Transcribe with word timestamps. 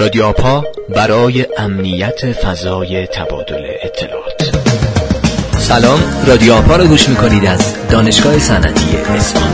رادیو 0.00 0.24
آپا 0.24 0.64
برای 0.88 1.46
امنیت 1.58 2.32
فضای 2.32 3.06
تبادل 3.06 3.66
اطلاعات. 3.82 4.56
سلام 5.58 6.00
رادیو 6.26 6.54
آپا 6.54 6.76
رو 6.76 6.86
گوش 6.86 7.08
می‌کنید 7.08 7.46
از 7.46 7.88
دانشگاه 7.88 8.38
صنعتی 8.38 8.96
اصفهان. 8.96 9.52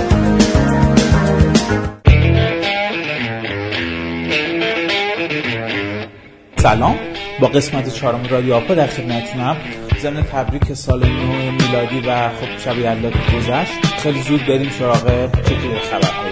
سلام 6.57 6.99
با 7.41 7.47
قسمت 7.47 7.95
چهارم 7.95 8.23
رادیو 8.31 8.55
آپا 8.55 8.75
در 8.75 8.87
خدمتتونم. 8.87 9.57
ضمن 10.01 10.23
تبریک 10.23 10.73
سال 10.73 11.07
نو 11.07 11.51
میلادی 11.51 12.01
و 12.09 12.29
خب 12.29 12.59
شب 12.65 12.79
یلدا 12.79 13.11
گذشت. 13.11 13.73
خیلی 14.03 14.23
زود 14.23 14.47
بریم 14.47 14.71
سراغ 14.79 15.31
چطور 15.43 15.79
خبرهای 15.91 16.32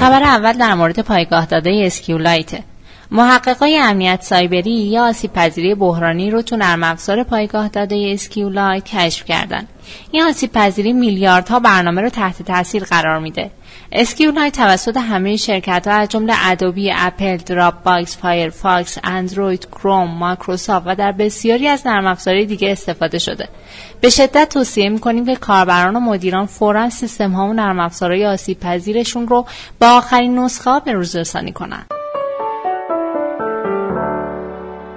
خبر 0.00 0.22
اول 0.22 0.52
در 0.52 0.74
مورد 0.74 1.00
پایگاه 1.00 1.46
داده 1.46 1.82
SQLite 1.86 2.43
ه. 2.43 2.62
محققای 3.12 3.78
امنیت 3.78 4.22
سایبری 4.22 4.70
یه 4.70 5.08
آسیب 5.08 5.32
پذیری 5.32 5.74
بحرانی 5.74 6.30
رو 6.30 6.42
تو 6.42 6.56
نرم 6.56 6.84
افزار 6.84 7.22
پایگاه 7.22 7.68
داده 7.68 8.10
SQLite 8.12 8.84
کشف 8.84 9.24
کردن. 9.24 9.66
این 10.10 10.22
آسیب 10.22 10.52
پذیری 10.52 10.92
میلیاردها 10.92 11.60
برنامه 11.60 12.02
رو 12.02 12.08
تحت 12.08 12.42
تاثیر 12.42 12.84
قرار 12.84 13.18
میده. 13.18 13.50
SQLite 13.92 14.56
توسط 14.56 14.96
همه 14.96 15.36
شرکت 15.36 15.88
ها 15.88 15.94
از 15.94 16.08
جمله 16.08 16.34
ادوبی، 16.42 16.92
اپل، 16.94 17.36
دراپ 17.36 17.82
باکس، 17.82 18.16
فایرفاکس، 18.16 18.98
اندروید، 19.04 19.68
کروم، 19.68 20.10
مایکروسافت 20.10 20.86
و 20.86 20.94
در 20.94 21.12
بسیاری 21.12 21.68
از 21.68 21.86
نرم 21.86 22.06
افزارهای 22.06 22.46
دیگه 22.46 22.72
استفاده 22.72 23.18
شده. 23.18 23.48
به 24.00 24.10
شدت 24.10 24.48
توصیه 24.48 24.88
می‌کنیم 24.88 25.26
که 25.26 25.36
کاربران 25.36 25.96
و 25.96 26.00
مدیران 26.00 26.46
فورا 26.46 26.90
سیستم 26.90 27.32
ها 27.32 27.46
و 27.46 27.52
نرم 27.52 27.80
افزارهای 27.80 28.24
رو 29.28 29.46
با 29.80 29.88
آخرین 29.88 30.38
نسخه 30.38 30.70
ها 30.70 30.80
به 30.80 30.92
کنند. 31.52 31.99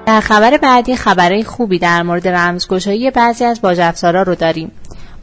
در 0.05 0.19
خبر 0.21 0.57
بعدی 0.57 0.95
خبرهای 0.95 1.43
خوبی 1.43 1.79
در 1.79 2.03
مورد 2.03 2.27
رمزگشایی 2.27 3.11
بعضی 3.11 3.45
از 3.45 3.61
باج 3.61 3.79
رو 4.03 4.35
داریم. 4.35 4.71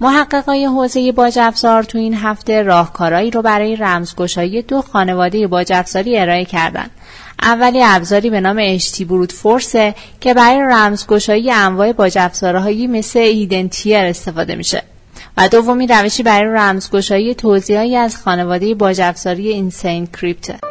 محققای 0.01 0.65
حوزه 0.65 1.13
باج 1.13 1.39
افزار 1.39 1.83
تو 1.83 1.99
این 1.99 2.15
هفته 2.15 2.63
راهکارهایی 2.63 3.31
رو 3.31 3.43
برای 3.43 3.77
رمزگشایی 3.77 4.63
دو 4.63 4.83
خانواده 4.83 5.47
باج 5.47 5.73
افزاری 5.73 6.19
ارائه 6.19 6.45
کردند. 6.45 6.91
اولی 7.43 7.83
ابزاری 7.85 8.31
به 8.31 8.41
نام 8.41 8.59
اشتی 8.61 9.05
برود 9.05 9.33
فورسه 9.33 9.95
که 10.21 10.35
برای 10.35 10.61
رمزگشایی 10.61 11.51
انواع 11.51 11.93
باج 11.93 12.19
افزارهایی 12.19 12.87
مثل 12.87 13.19
ایدنتیر 13.19 13.97
استفاده 13.97 14.55
میشه. 14.55 14.83
و 15.37 15.49
دومی 15.49 15.87
روشی 15.87 16.23
برای 16.23 16.55
رمزگشایی 16.55 17.35
توضیحی 17.35 17.97
از 17.97 18.17
خانواده 18.17 18.75
باج 18.75 19.01
افزاری 19.01 19.49
InsaneCrypt 19.49 20.07
ه. 20.07 20.70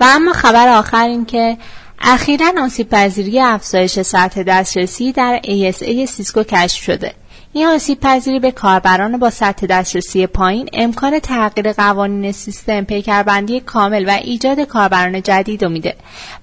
و 0.00 0.04
اما 0.04 0.32
خبر 0.32 0.68
آخر 0.68 1.04
این 1.04 1.24
که 1.24 1.58
اخیرا 2.00 2.52
آسیب 2.62 2.88
پذیری 2.88 3.40
افزایش 3.40 4.00
سطح 4.00 4.42
دسترسی 4.42 5.12
در 5.12 5.40
ASA 5.44 6.04
سیسکو 6.04 6.42
کشف 6.42 6.82
شده. 6.82 7.14
این 7.52 7.66
آسیب 7.66 8.00
پذیری 8.00 8.40
به 8.40 8.50
کاربران 8.50 9.16
با 9.16 9.30
سطح 9.30 9.66
دسترسی 9.66 10.26
پایین 10.26 10.68
امکان 10.72 11.18
تغییر 11.18 11.72
قوانین 11.72 12.32
سیستم 12.32 12.84
پیکربندی 12.84 13.60
کامل 13.60 14.08
و 14.08 14.10
ایجاد 14.10 14.60
کاربران 14.60 15.22
جدید 15.22 15.64
رو 15.64 15.70
میده. 15.70 15.96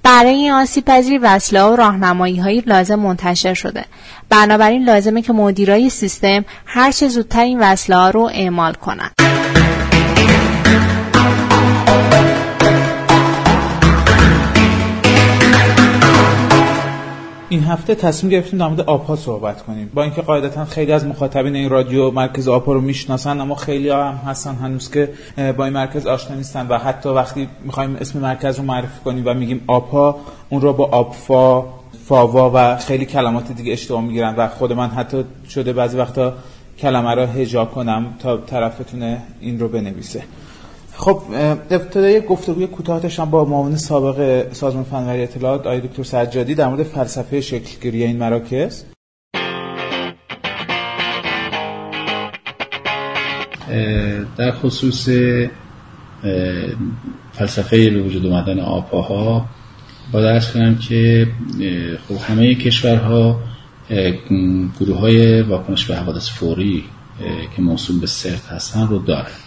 برای 0.04 0.34
این 0.34 0.52
آسیب 0.52 0.86
پذیری 0.86 1.18
وصله 1.18 1.64
و 1.64 1.76
راهنمایی 1.76 2.38
های 2.38 2.64
لازم 2.66 2.96
منتشر 2.96 3.54
شده. 3.54 3.86
بنابراین 4.30 4.84
لازمه 4.84 5.22
که 5.22 5.34
مدیرای 5.34 5.90
سیستم 5.90 6.46
هر 6.66 6.92
چه 6.92 7.08
زودتر 7.08 7.44
این 7.44 7.60
وصله 7.60 7.96
ها 7.96 8.10
رو 8.10 8.22
اعمال 8.34 8.74
کنند. 8.74 9.12
این 17.56 17.64
هفته 17.64 17.96
تصمیم 17.96 18.32
گرفتیم 18.32 18.60
در 18.60 18.68
مورد 18.68 18.82
آپا 18.82 19.16
صحبت 19.16 19.62
کنیم. 19.62 19.92
با 19.94 20.04
اینکه 20.04 20.22
قاعدتا 20.22 20.66
خیلی 20.66 20.92
از 20.92 21.06
مخاطبین 21.06 21.56
این 21.56 21.70
رادیو 21.70 22.12
مرکز 22.12 22.48
آپا 22.48 22.74
رو 22.74 22.82
می‌شناسن 22.82 23.42
اما 23.42 23.56
خیلی 23.56 23.90
هم 23.90 24.20
هستن 24.26 24.56
هنوز 24.56 24.92
که 24.92 25.10
با 25.58 25.66
این 25.66 25.74
مرکز 25.74 26.08
آشنا 26.08 26.36
نیستن 26.36 26.68
و 26.68 26.78
حتی 26.78 27.10
وقتی 27.10 27.48
می‌خوایم 27.64 27.96
اسم 27.96 28.20
مرکز 28.20 28.58
رو 28.58 28.66
معرفی 28.66 29.00
کنیم 29.06 29.24
و 29.26 29.34
میگیم 29.34 29.62
آپا 29.68 30.16
اون 30.50 30.62
رو 30.62 30.74
با 30.74 30.86
آپفا 30.86 31.66
فاوا 32.06 32.52
و 32.56 32.78
خیلی 32.78 33.06
کلمات 33.06 33.52
دیگه 33.52 33.74
اشتباه 33.74 34.02
می‌گیرن 34.02 34.36
و 34.36 34.48
خود 34.48 34.74
من 34.74 34.90
حتی 34.90 35.24
شده 35.50 35.74
بعضی 35.74 35.98
وقتا 35.98 36.34
کلمه 36.80 37.16
رو 37.16 37.26
هجا 37.26 37.66
کنم 37.66 38.06
تا 38.20 38.38
طرفتون 38.38 39.18
این 39.42 39.60
رو 39.60 39.68
بنویسه. 39.68 40.24
خب 40.98 41.22
ابتدای 41.70 42.22
گفتگوی 42.22 42.68
کوتاه 42.68 43.00
داشتم 43.00 43.26
با 43.26 43.46
معاون 43.46 43.76
سابق 43.76 44.48
سازمان 44.54 44.84
فناوری 44.84 45.24
اطلاعات 45.24 45.62
آقای 45.62 45.82
دکتر 45.82 46.04
سجادی 46.04 46.56
در 46.56 46.68
مورد 46.68 46.84
فلسفه 46.84 47.42
شکلگیری 47.42 48.04
این 48.04 48.18
مراکز. 48.18 48.84
در 54.38 54.52
خصوص 54.52 55.10
فلسفه 57.34 57.90
به 57.90 58.02
وجود 58.02 58.26
اومدن 58.26 58.60
آپاها 58.60 59.46
با 60.12 60.22
درست 60.22 60.54
کنم 60.54 60.78
که 60.78 61.28
خب 62.08 62.16
همه 62.16 62.56
کشورها 62.56 63.40
گروه 64.80 65.00
های 65.00 65.42
واکنش 65.42 65.86
به 65.86 65.96
حوادث 65.96 66.30
فوری 66.30 66.84
که 67.56 67.62
موصول 67.62 68.00
به 68.00 68.08
سرت 68.08 68.46
هستن 68.46 68.88
رو 68.88 69.00
دارن. 69.00 69.45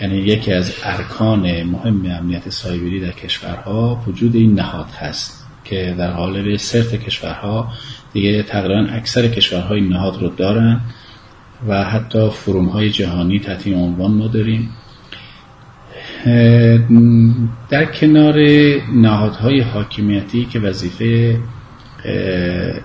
یعنی 0.00 0.16
یکی 0.16 0.52
از 0.52 0.74
ارکان 0.82 1.62
مهم 1.62 2.06
امنیت 2.06 2.48
سایبری 2.48 3.00
در 3.00 3.12
کشورها 3.12 4.02
وجود 4.06 4.36
این 4.36 4.54
نهاد 4.54 4.90
هست 4.90 5.46
که 5.64 5.94
در 5.98 6.10
قالب 6.10 6.56
سرت 6.56 6.94
کشورها 6.94 7.72
دیگه 8.12 8.42
تقریبا 8.42 8.92
اکثر 8.92 9.28
کشورها 9.28 9.74
این 9.74 9.88
نهاد 9.88 10.22
رو 10.22 10.28
دارن 10.28 10.80
و 11.68 11.84
حتی 11.84 12.30
فروم 12.30 12.66
های 12.66 12.90
جهانی 12.90 13.40
تحت 13.40 13.66
این 13.66 13.76
عنوان 13.76 14.10
ما 14.10 14.26
داریم. 14.26 14.70
در 17.70 17.84
کنار 17.84 18.38
نهادهای 18.94 19.60
حاکمیتی 19.60 20.44
که 20.44 20.60
وظیفه 20.60 21.38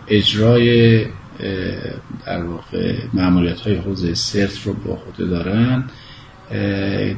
اجرای 0.08 1.06
در 2.26 2.44
واقع 2.44 2.96
معمولیت 3.14 3.60
های 3.60 3.76
حوزه 3.76 4.14
سرت 4.14 4.62
رو 4.66 4.74
با 4.74 4.96
خود 4.96 5.30
دارن 5.30 5.84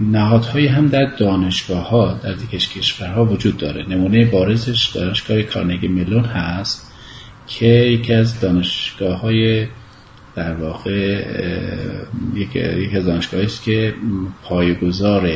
نهادهایی 0.02 0.68
هم 0.68 0.88
در 0.88 1.06
دانشگاه 1.06 1.90
ها 1.90 2.20
در 2.24 2.34
دیگه 2.34 2.58
کشورها 2.58 3.26
وجود 3.26 3.58
داره. 3.58 3.90
نمونه 3.90 4.26
بارزش 4.26 4.92
دانشگاه 4.96 5.42
کارنگی 5.42 5.88
میلون 5.88 6.24
هست 6.24 6.94
که 7.48 7.66
یکی 7.66 8.14
از 8.14 8.40
دانشگاه 8.40 9.20
های 9.20 9.68
در 10.36 10.54
واقع 10.54 11.26
یکی 12.36 12.98
از 12.98 13.06
دانشگاه 13.06 13.42
است 13.42 13.64
که 13.64 13.94
پایگذار 14.44 15.30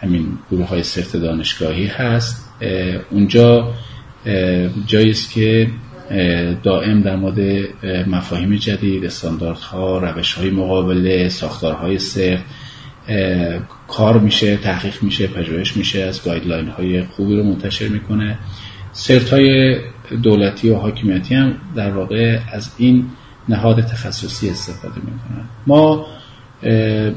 همین 0.00 0.38
گروه 0.50 0.68
های 0.68 0.82
سرت 0.82 1.16
دانشگاهی 1.16 1.86
هست. 1.86 2.54
اونجا 3.10 3.74
جایی 4.86 5.10
است 5.10 5.32
که 5.32 5.70
دائم 6.62 7.02
در 7.02 7.16
مورد 7.16 7.68
مفاهیم 8.08 8.56
جدید 8.56 9.04
استانداردها 9.04 9.98
روش 9.98 10.32
های 10.32 10.50
مقابله 10.50 11.28
ساختارهای 11.28 11.98
سرت 11.98 12.40
کار 13.88 14.18
میشه 14.18 14.56
تحقیق 14.56 15.02
میشه 15.02 15.26
پژوهش 15.26 15.76
میشه 15.76 16.02
از 16.02 16.24
گایدلاین 16.24 16.68
های 16.68 17.02
خوبی 17.02 17.36
رو 17.36 17.42
منتشر 17.44 17.88
می‌کنه. 17.88 18.38
سرت 18.92 19.30
های 19.32 19.78
دولتی 20.22 20.70
و 20.70 20.76
حاکمیتی 20.76 21.34
هم 21.34 21.54
در 21.76 21.90
واقع 21.90 22.38
از 22.52 22.74
این 22.78 23.06
نهاد 23.48 23.80
تخصصی 23.80 24.50
استفاده 24.50 24.94
می‌کنن. 24.94 25.44
ما 25.66 26.06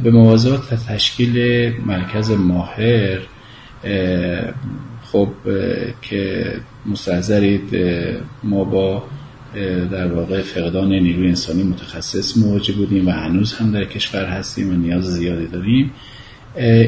به 0.03 0.11
موازات 0.11 0.73
تشکیل 0.73 1.73
مرکز 1.85 2.31
ماهر 2.31 3.19
خب 5.11 5.29
که 6.01 6.53
مستحضرید 6.85 7.77
ما 8.43 8.63
با 8.63 9.03
در 9.91 10.13
واقع 10.13 10.41
فقدان 10.41 10.93
نیروی 10.93 11.27
انسانی 11.27 11.63
متخصص 11.63 12.37
مواجه 12.37 12.73
بودیم 12.73 13.07
و 13.07 13.11
هنوز 13.11 13.53
هم 13.53 13.71
در 13.71 13.85
کشور 13.85 14.25
هستیم 14.25 14.69
و 14.69 14.73
نیاز 14.73 15.03
زیادی 15.03 15.47
داریم. 15.47 15.91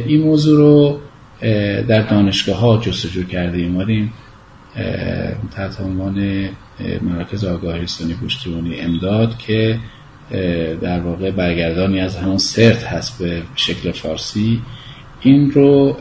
این 0.07 0.21
موضوع 0.21 0.57
رو 0.57 1.00
در 1.88 2.01
دانشگاه 2.01 2.57
ها 2.57 2.77
جستجو 2.77 3.23
کرده 3.23 3.61
اومدیم. 3.61 4.13
تحت 5.56 5.81
عنوان 5.81 6.50
مراکز 7.01 7.44
آگاهی 7.45 7.81
رسانی 7.81 8.13
پشتیبانی 8.13 8.79
امداد 8.79 9.38
که 9.38 9.79
در 10.81 11.00
واقع 11.00 11.31
برگردانی 11.31 12.00
از 12.00 12.15
همون 12.15 12.38
سرت 12.38 12.83
هست 12.83 13.19
به 13.19 13.41
شکل 13.56 13.91
فارسی. 13.91 14.61
این 15.21 15.51
رو 15.51 15.97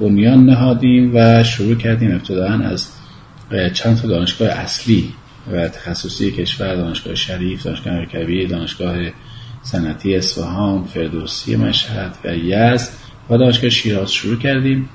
بنیان 0.00 0.46
نهادیم 0.46 1.10
و 1.14 1.42
شروع 1.42 1.74
کردیم 1.74 2.14
ابتداعا 2.14 2.64
از 2.64 2.92
چند 3.72 3.96
تا 3.96 4.08
دانشگاه 4.08 4.48
اصلی 4.48 5.12
و 5.52 5.68
تخصصی 5.68 6.30
کشور 6.30 6.74
دانشگاه 6.74 7.14
شریف 7.14 7.62
دانشگاه 7.62 7.94
مرکبی 7.94 8.46
دانشگاه 8.46 8.96
صنعتی 9.62 10.16
اصفهان 10.16 10.84
فردوسی 10.84 11.56
مشهد 11.56 12.14
و 12.24 12.36
یزد 12.36 12.90
و 13.30 13.36
دانشگاه 13.36 13.70
شیراز 13.70 14.12
شروع 14.12 14.36
کردیم. 14.36 14.88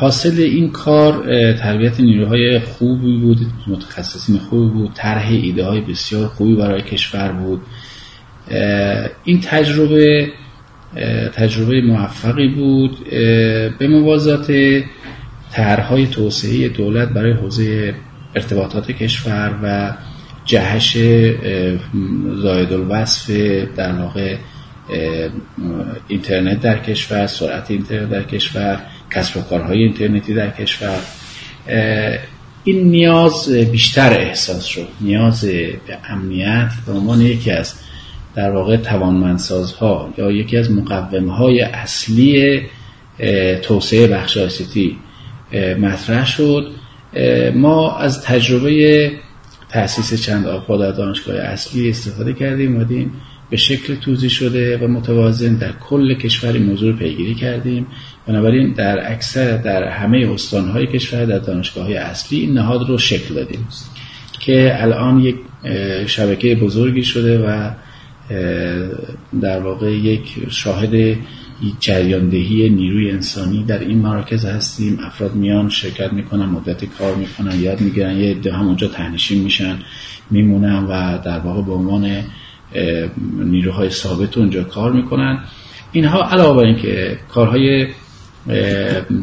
حاصل 0.00 0.40
این 0.40 0.70
کار 0.70 1.22
تربیت 1.52 2.00
نیروهای 2.00 2.58
خوبی 2.58 3.18
بود 3.18 3.38
متخصصین 3.66 4.38
خوبی 4.38 4.68
بود 4.68 4.90
طرح 4.94 5.28
ایده 5.28 5.64
های 5.64 5.80
بسیار 5.80 6.26
خوبی 6.26 6.54
برای 6.54 6.82
کشور 6.82 7.32
بود. 7.32 7.60
این 9.24 9.40
تجربه 9.40 10.32
تجربه 11.34 11.80
موفقی 11.80 12.48
بود 12.48 13.10
به 13.78 13.88
موازات 13.88 14.52
طرحهای 15.52 16.06
توسعه 16.06 16.68
دولت 16.68 17.08
برای 17.08 17.32
حوزه 17.32 17.94
ارتباطات 18.34 18.90
کشور 18.90 19.58
و 19.62 19.94
جهش 20.44 20.96
زاید 22.36 22.72
الوصف 22.72 23.30
در 23.76 23.92
واقع 23.92 24.36
اینترنت 26.08 26.60
در 26.60 26.78
کشور 26.78 27.26
سرعت 27.26 27.70
اینترنت 27.70 28.10
در 28.10 28.22
کشور 28.22 28.80
کسب 29.10 29.36
و 29.36 29.40
کارهای 29.40 29.78
اینترنتی 29.78 30.34
در 30.34 30.50
کشور. 30.50 30.98
این 32.64 32.90
نیاز 32.90 33.50
بیشتر 33.50 34.20
احساس 34.20 34.64
شد 34.64 34.88
نیاز 35.00 35.44
به 35.44 35.78
امنیت 36.08 36.72
به 36.86 36.92
عنوان 36.92 37.20
یکی 37.20 37.50
از 37.50 37.74
در 38.34 38.50
واقع 38.50 38.76
توانمندسازها 38.76 40.14
یا 40.18 40.30
یکی 40.30 40.56
از 40.56 40.70
مقومهای 40.70 41.60
اصلی 41.60 42.62
توسعه 43.62 44.06
بخش 44.06 44.36
آسیتی 44.36 44.96
مطرح 45.80 46.26
شد. 46.26 46.72
ما 47.54 47.96
از 47.96 48.22
تجربه 48.22 49.12
تأسیس 49.68 50.22
چند 50.22 50.46
آبها 50.46 50.76
در 50.76 50.90
دانشگاه 50.90 51.36
اصلی 51.36 51.88
استفاده 51.88 52.32
کردیم 52.32 52.74
اومدیم 52.74 53.12
به 53.50 53.56
شکل 53.56 53.94
توضیح 53.94 54.30
شده 54.30 54.78
و 54.78 54.88
متوازن 54.88 55.54
در 55.54 55.72
کل 55.72 56.14
کشور 56.14 56.58
موضوع 56.58 56.96
پیگیری 56.96 57.34
کردیم. 57.34 57.86
بنابراین 58.26 58.72
در 58.72 59.12
اکثر 59.12 59.56
در 59.56 59.88
همه 59.88 60.30
استانهای 60.32 60.86
کشور 60.86 61.24
در 61.24 61.38
دانشگاه 61.38 61.84
های 61.84 61.96
اصلی 61.96 62.40
این 62.40 62.52
نهاد 62.52 62.88
رو 62.88 62.98
شکل 62.98 63.34
دادیم 63.34 63.68
که 64.40 64.82
الان 64.82 65.20
یک 65.20 65.36
شبکه 66.06 66.54
بزرگی 66.54 67.04
شده 67.04 67.38
و 67.38 67.70
در 69.40 69.60
واقع 69.60 69.92
یک 69.92 70.50
شاهد 70.50 71.18
جریاندهی 71.80 72.68
نیروی 72.68 73.10
انسانی 73.10 73.64
در 73.64 73.78
این 73.78 73.98
مراکز 73.98 74.44
هستیم. 74.44 74.98
افراد 75.02 75.34
میان 75.34 75.68
شرکت 75.68 76.12
می‌کنن 76.12 76.44
مدت 76.44 76.84
کار 76.84 77.14
می‌کنن 77.14 77.60
یاد 77.60 77.80
می‌گیرن 77.80 78.16
یه 78.16 78.30
عده 78.30 78.52
هم 78.52 78.66
اونجا 78.66 78.88
تهنشین 78.88 79.42
میشن 79.42 79.78
میمونن 80.30 80.84
و 80.84 81.18
در 81.24 81.38
واقع 81.38 81.62
به 81.62 81.72
عنوان 81.72 82.24
نیروهای 83.44 83.90
ثابت 83.90 84.38
اونجا 84.38 84.64
کار 84.64 84.92
می‌کنن. 84.92 85.38
اینها 85.92 86.22
علاوه 86.22 86.56
بر 86.56 86.66
اینکه 86.66 87.18
کارهای 87.28 87.86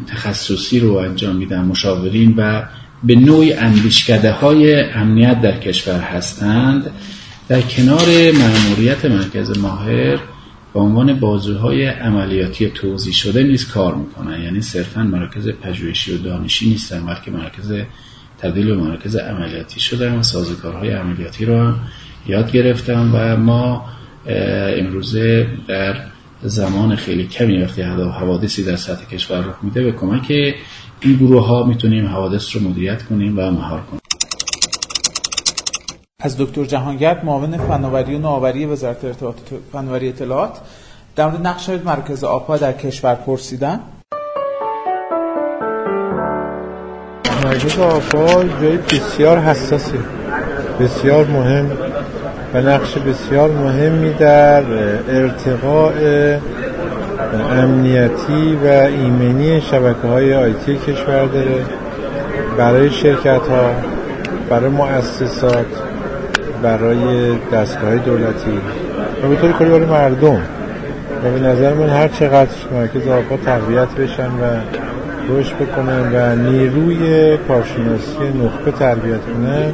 تخصصی 0.08 0.80
رو 0.80 0.94
انجام 0.94 1.36
میدن 1.36 1.66
مشاورین 1.66 2.34
و 2.38 2.64
به 3.04 3.16
نوعی 3.16 3.54
اندیشکده 3.54 4.32
های 4.32 4.82
امنیت 4.82 5.42
در 5.42 5.60
کشور 5.60 6.00
هستند 6.00 6.92
در 7.48 7.62
کنار 7.62 8.08
مأموریت 8.32 9.06
مرکز 9.06 9.58
ماهر 9.58 10.20
به 10.74 10.80
عنوان 10.80 11.20
بازوهای 11.20 11.86
عملیاتی 11.86 12.70
توضیح 12.70 13.14
شده 13.14 13.44
نیز 13.44 13.68
کار 13.68 13.96
می‌کنن. 13.96 14.42
یعنی 14.42 14.62
صرفا 14.62 15.04
مراکز 15.04 15.48
پژوهشی 15.50 16.16
و 16.16 16.18
دانشی 16.18 16.70
نیستن 16.70 17.06
بلکه 17.06 17.32
مرکز 17.32 17.74
تبدیل 18.38 18.66
به 18.66 18.76
مراکز 18.76 19.16
عملیاتی 19.16 19.80
شدن 19.80 20.16
و 20.16 20.24
سازوکارهای 20.24 20.90
عملیاتی 20.90 21.46
رو 21.46 21.58
هم 21.58 21.80
یاد 22.28 22.52
گرفتم 22.52 23.12
و 23.14 23.38
ما 23.38 23.86
امروزه 24.80 25.48
در 25.68 25.96
زمان 26.44 26.96
خیلی 26.96 27.28
کمی 27.28 27.62
وقتی 27.62 27.82
حوادثی 27.82 28.64
در 28.64 28.76
سطح 28.76 29.06
کشور 29.06 29.40
رخ 29.40 29.56
میده 29.64 29.84
به 29.84 29.92
کمک 29.92 30.56
این 31.02 31.16
گروه 31.16 31.48
ها 31.48 31.64
می‌تونیم 31.64 32.08
حوادث 32.08 32.56
رو 32.56 32.62
مدیریت 32.62 33.04
کنیم 33.04 33.34
و 33.38 33.52
مهار 33.52 33.82
کنیم. 33.82 34.05
از 36.26 36.38
دکتر 36.38 36.64
جهانگرد 36.64 37.26
معاون 37.26 37.58
فناوری 37.58 38.16
و 38.16 38.20
نوآوری 38.20 38.66
وزارت 38.66 39.06
ارتباطات 39.06 39.46
فناوری 39.74 40.10
اطلاعات. 40.10 40.58
در 41.16 41.28
مورد 41.28 41.48
نقش 41.48 41.70
مرکز 41.70 42.24
آپا 42.24 42.58
در 42.58 42.72
کشور 42.74 43.16
پرسیدن. 43.16 43.80
مرکز 47.44 47.80
آپا 47.80 48.44
جای 48.44 48.78
بسیار 48.78 49.40
حساسی 49.40 50.00
بسیار 50.80 51.26
مهم 51.26 51.72
و 52.54 52.62
نقش 52.62 52.98
بسیار 52.98 53.52
مهمی 53.52 54.14
در 54.14 54.64
ارتقاء 55.10 55.94
امنیتی 57.52 58.56
و 58.64 58.68
ایمنی 58.68 59.62
شبکه 59.62 60.08
های 60.08 60.34
آیتی 60.34 60.76
کشور 60.76 61.26
داره. 61.26 61.66
برای 62.58 62.92
شرکت 62.92 63.48
ها 63.48 63.72
برای 64.50 64.70
مؤسسات. 64.70 65.85
برای 66.62 67.36
دستگاه 67.54 67.96
دولتی 67.96 68.62
و 69.24 69.28
به 69.28 69.36
طور 69.36 69.52
کلی 69.52 69.70
برای 69.70 69.86
مردم. 69.86 70.42
و 71.24 71.32
به 71.34 71.40
نظر 71.40 71.74
من 71.74 71.90
هر 71.90 72.08
چقدر 72.08 72.52
مرکز 72.72 73.08
آقا 73.08 73.38
تقویت 73.46 73.90
بشن 73.90 74.28
و 74.28 74.46
رشد 75.30 75.56
بکنن 75.56 76.16
و 76.16 76.36
نیروی 76.36 77.38
کارشناسی 77.38 78.44
نخبه 78.44 78.72
تربیت 78.72 79.22
کنن 79.22 79.74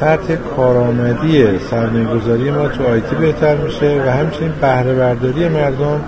سطح 0.00 0.34
کارآمدی 0.56 1.58
سرمایه‌گذاری 1.70 2.50
ما 2.50 2.68
تو 2.68 2.86
آیتی 2.86 3.16
بهتر 3.16 3.56
میشه 3.56 4.02
و 4.06 4.10
همچنین 4.10 4.52
بهره 4.60 4.94
برداری 4.94 5.48
مردم 5.48 6.00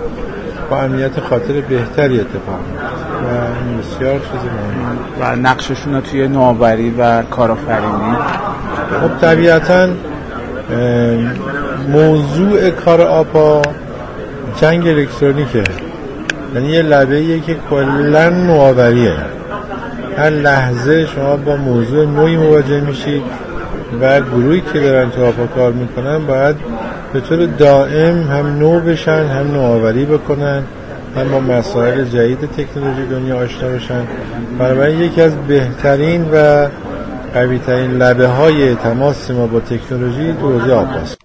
با 0.71 0.81
امنیت 0.81 1.21
خاطر 1.21 1.61
بهتری 1.61 2.21
اتفاق 2.21 2.61
و 3.25 3.29
این 3.69 3.79
بسیار 3.79 4.19
چیزی 4.19 4.49
مهمه 4.49 5.33
و 5.33 5.37
نقششون 5.37 6.01
توی 6.01 6.29
نوآوری 6.29 6.95
و 6.99 7.23
کارآفرینی 7.23 8.17
خب 8.91 9.21
طبیعتا 9.21 9.89
موضوع 11.89 12.71
کار 12.71 13.01
آپا 13.01 13.63
جنگ 14.61 14.89
الکترونیکه. 14.89 15.65
یعنی 16.55 16.69
یه 16.69 16.83
لبه 16.83 17.41
که 17.41 17.57
کلا 17.71 18.29
نوآوریه. 18.29 19.15
هر 20.19 20.31
لحظه 20.31 21.07
شما 21.07 21.37
با 21.37 21.57
موضوع 21.57 22.07
نوعی 22.07 22.37
مواجه 22.37 22.81
میشید 22.81 23.23
و 24.01 24.21
گروهی 24.21 24.63
که 24.73 24.81
دارن 24.81 25.11
تو 25.11 25.25
آپا 25.25 25.47
کار 25.47 25.73
می‌کنن 25.73 26.19
باید 26.19 26.57
به 27.13 27.21
طور 27.21 27.47
دائم 27.47 28.23
هم 28.23 28.59
نو 28.59 28.81
بشن 28.81 29.25
هم 29.25 29.51
نوآوری 29.53 30.05
بکنن 30.05 30.63
هم 31.17 31.31
با 31.33 31.41
مسائل 31.41 32.05
جدید 32.05 32.39
تکنولوژی 32.39 33.07
دنیا 33.11 33.37
آشنا 33.37 33.69
بشن. 33.69 34.03
برای 34.59 34.95
یکی 34.95 35.23
از 35.23 35.33
بهترین 35.49 36.27
و 36.33 36.67
قوی 37.35 37.59
ترین 37.59 37.91
لبه 37.91 38.27
های 38.27 38.75
تماس 38.75 39.31
ما 39.31 39.47
با 39.47 39.61
تکنولوژی 39.61 40.33
تو 40.33 40.59
حوزه 40.59 40.73
آباست 40.73 41.17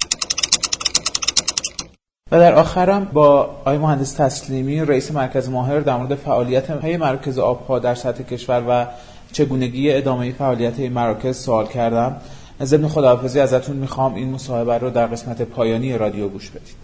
و 2.31 2.39
در 2.39 2.55
آخرم 2.55 3.07
با 3.13 3.39
آقای 3.39 3.77
مهندس 3.77 4.13
تسلیمی 4.13 4.85
رئیس 4.85 5.12
مرکز 5.12 5.50
ماهر 5.50 5.79
در 5.79 5.97
مورد 5.97 6.15
فعالیت 6.15 6.69
های 6.69 6.97
مرکز 6.97 7.39
آبها 7.39 7.79
در 7.79 7.95
سطح 7.95 8.24
کشور 8.24 8.63
و 8.69 8.85
چگونگی 9.31 9.91
ادامه 9.91 10.31
فعالیت 10.31 10.79
این 10.79 10.93
مراکز 10.93 11.38
سوال 11.38 11.67
کردم. 11.67 12.15
ضمن 12.63 12.88
خداحافظی 12.88 13.39
ازتون 13.39 13.75
می‌خوام 13.75 14.15
این 14.15 14.31
مصاحبه 14.31 14.77
رو 14.77 14.89
در 14.89 15.05
قسمت 15.05 15.41
پایانی 15.41 15.97
رادیو 15.97 16.27
گوش 16.27 16.50
بدید. 16.50 16.75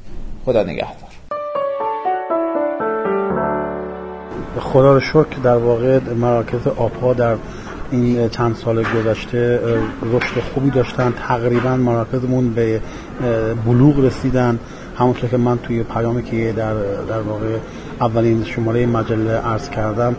خدا 0.46 0.63
نگهدار. 0.63 1.12
خدا 4.60 4.94
رو 4.94 5.00
شکر 5.00 5.40
در 5.44 5.58
واقع 5.58 6.00
مراکز 6.00 6.68
آبها 6.68 7.13
در 7.13 7.36
این 7.92 8.30
چند 8.30 8.56
سال 8.56 8.84
گذشته 8.84 9.60
رشد 10.14 10.40
خوبی 10.54 10.70
داشتن 10.70 11.14
تقریبا 11.28 11.76
مراکزمون 11.76 12.54
به 12.54 12.82
بلوغ 13.66 14.00
رسیدن. 14.00 14.60
همونطور 15.00 15.30
که 15.30 15.38
من 15.38 15.58
توی 15.58 15.84
پیامی 15.84 16.24
که 16.24 16.54
در, 16.58 16.74
در 17.10 17.22
واقع 17.22 17.58
اولین 18.02 18.44
شماره 18.44 18.86
مجله 18.86 19.32
عرض 19.32 19.70
کردم 19.70 20.16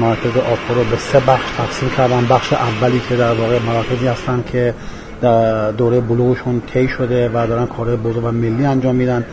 مراکز 0.00 0.36
آپا 0.36 0.74
رو 0.74 0.84
به 0.90 0.96
سه 0.96 1.20
بخش 1.20 1.50
تقسیم 1.56 1.90
کردم. 1.96 2.26
بخش 2.30 2.52
اولی 2.52 3.00
که 3.08 3.16
در 3.16 3.34
واقع 3.34 3.58
مراکزی 3.66 4.06
هستن 4.06 4.44
که 4.52 4.74
در 5.20 5.70
دوره 5.70 6.00
بلوغشون 6.00 6.62
طی 6.72 6.88
شده 6.88 7.28
و 7.28 7.46
دارن 7.46 7.66
کار 7.66 7.96
بزرگ 7.96 8.24
و 8.24 8.32
ملی 8.32 8.64
انجام 8.64 8.94
میدن. 8.94 9.24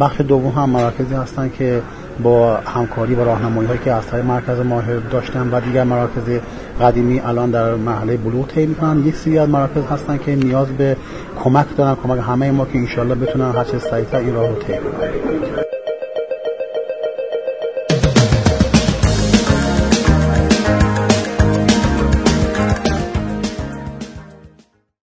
بخش 0.00 0.20
دوم 0.20 0.50
هم 0.50 0.70
مراکزی 0.70 1.14
هستن 1.14 1.50
که 1.58 1.82
با 2.22 2.56
همکاری 2.56 3.14
و 3.14 3.24
راهنمایی 3.24 3.68
هایی 3.68 3.80
که 3.84 3.92
از 3.92 4.06
طریق 4.06 4.24
مرکز 4.24 4.60
ماهر 4.60 4.96
داشتن 4.96 5.50
و 5.50 5.60
دیگر 5.60 5.84
مراکز 5.84 6.40
قدیمی 6.80 7.20
الان 7.20 7.50
در 7.50 7.74
محله 7.74 8.16
بلوغ 8.16 8.46
طی 8.46 8.66
می‌کنن. 8.66 9.06
یک 9.06 9.16
سری 9.16 9.38
از 9.38 9.48
مراکز 9.48 9.84
هستن 9.90 10.18
که 10.18 10.36
نیاز 10.36 10.68
به 10.68 10.96
کمک 11.44 11.66
دارن 11.76 11.96
کمک 12.02 12.20
همه 12.26 12.50
ما 12.50 12.64
که 12.64 12.78
انشالله 12.78 13.14
بتونن 13.14 13.52
هر 13.52 13.64
چه 13.64 13.78
سریعتر 13.78 14.18
این 14.18 14.34
راه 14.34 14.48
رو 14.48 14.54
طی 14.54 14.72
کنن. 14.72 15.63